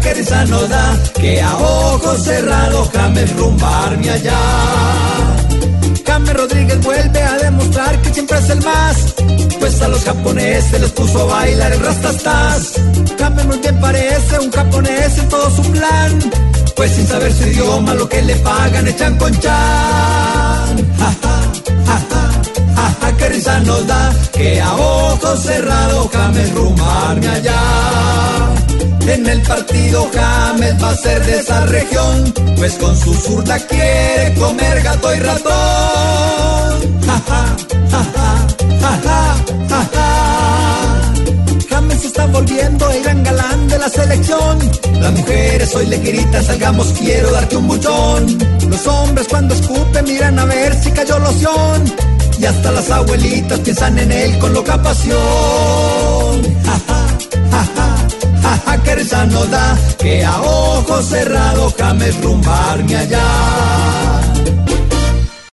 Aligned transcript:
que 0.00 0.14
risa 0.14 0.44
nos 0.46 0.68
da 0.68 0.98
que 1.20 1.40
a 1.42 1.56
ojos 1.56 2.22
cerrados 2.24 2.88
James 2.92 3.36
rumbarme 3.36 4.10
allá. 4.10 4.38
James 6.06 6.34
Rodríguez 6.34 6.80
vuelve 6.80 7.22
a 7.22 7.36
demostrar 7.36 8.00
que 8.00 8.14
siempre 8.14 8.38
es 8.38 8.50
el 8.50 8.62
más. 8.62 8.96
Pues 9.60 9.82
a 9.82 9.88
los 9.88 10.02
japoneses 10.02 10.80
les 10.80 10.90
puso 10.92 11.20
a 11.20 11.24
bailar 11.24 11.72
el 11.72 11.80
rastastas. 11.80 12.80
James 13.18 13.44
muy 13.44 13.58
bien 13.58 13.78
parece 13.80 14.38
un 14.38 14.50
japonés 14.50 15.18
en 15.18 15.28
todo 15.28 15.50
su 15.50 15.62
plan. 15.70 16.18
Pues 16.74 16.92
sin 16.92 17.06
saber 17.06 17.32
su 17.32 17.46
idioma 17.46 17.94
lo 17.94 18.08
que 18.08 18.22
le 18.22 18.36
pagan 18.36 18.88
echan 18.88 19.18
con 19.18 19.38
chan. 19.38 20.81
Nos 23.42 23.86
da 23.88 24.14
que 24.32 24.60
a 24.60 24.74
ojos 24.76 25.42
cerrados 25.42 26.08
James 26.12 26.54
rumbarme 26.54 27.28
allá. 27.28 27.60
En 29.06 29.26
el 29.26 29.42
partido 29.42 30.08
James 30.14 30.82
va 30.82 30.90
a 30.90 30.96
ser 30.96 31.24
de 31.26 31.38
esa 31.38 31.66
región, 31.66 32.32
pues 32.56 32.74
con 32.74 32.96
su 32.96 33.12
zurda 33.14 33.58
quiere 33.58 34.34
comer 34.34 34.82
gato 34.82 35.14
y 35.14 35.18
ratón. 35.18 35.52
Ja, 37.04 37.22
ja, 37.28 37.56
ja, 37.90 38.04
ja, 38.14 39.00
ja, 39.04 39.36
ja, 39.68 39.88
ja. 39.92 41.12
James 41.68 42.04
está 42.04 42.26
volviendo 42.26 42.90
el 42.90 43.02
gran 43.02 43.24
galán 43.24 43.68
de 43.68 43.78
la 43.78 43.88
selección. 43.88 44.58
Las 45.00 45.12
mujeres 45.12 45.74
hoy 45.74 45.86
le 45.86 45.98
gritan, 45.98 46.44
salgamos, 46.44 46.92
quiero 46.98 47.32
darte 47.32 47.56
un 47.56 47.66
buchón. 47.66 48.38
Los 48.68 48.86
hombres 48.86 49.26
cuando 49.28 49.54
escupen 49.54 50.04
miran 50.04 50.38
a 50.38 50.44
ver 50.44 50.74
si 50.80 50.92
cayó 50.92 51.18
loción. 51.18 52.11
Y 52.42 52.44
hasta 52.44 52.72
las 52.72 52.90
abuelitas 52.90 53.60
piensan 53.60 53.96
en 54.00 54.10
él 54.10 54.36
con 54.40 54.52
loca 54.52 54.82
pasión. 54.82 55.16
Ja, 56.64 56.76
ja, 56.88 57.06
ja, 57.52 57.64
ja 57.72 58.12
ja, 58.42 58.62
ja, 58.66 58.82
que 58.82 58.94
risa 58.96 59.24
nos 59.26 59.48
da 59.48 59.78
que 59.96 60.24
a 60.24 60.42
ojos 60.42 61.06
cerrados 61.06 61.72
James 61.78 62.20
rumbarme 62.20 62.96
allá. 62.96 63.61